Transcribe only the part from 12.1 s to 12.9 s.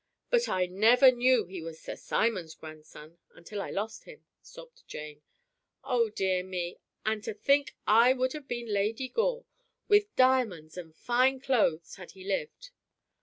he lived."